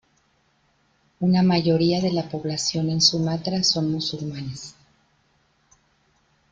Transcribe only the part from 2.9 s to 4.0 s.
Sumatra son